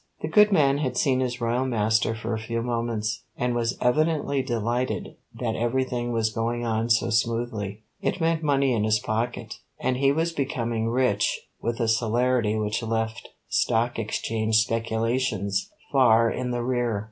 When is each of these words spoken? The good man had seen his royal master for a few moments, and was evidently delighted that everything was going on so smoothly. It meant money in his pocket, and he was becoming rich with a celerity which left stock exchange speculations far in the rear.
The 0.23 0.27
good 0.27 0.51
man 0.51 0.79
had 0.79 0.97
seen 0.97 1.19
his 1.19 1.39
royal 1.39 1.67
master 1.67 2.15
for 2.15 2.33
a 2.33 2.39
few 2.39 2.63
moments, 2.63 3.23
and 3.37 3.53
was 3.53 3.77
evidently 3.79 4.41
delighted 4.41 5.15
that 5.35 5.55
everything 5.55 6.11
was 6.11 6.31
going 6.33 6.65
on 6.65 6.89
so 6.89 7.11
smoothly. 7.11 7.83
It 8.01 8.19
meant 8.19 8.41
money 8.41 8.73
in 8.73 8.83
his 8.83 8.97
pocket, 8.97 9.59
and 9.79 9.97
he 9.97 10.11
was 10.11 10.31
becoming 10.31 10.89
rich 10.89 11.41
with 11.61 11.79
a 11.79 11.87
celerity 11.87 12.57
which 12.57 12.81
left 12.81 13.29
stock 13.47 13.99
exchange 13.99 14.55
speculations 14.55 15.69
far 15.91 16.31
in 16.31 16.49
the 16.49 16.63
rear. 16.63 16.99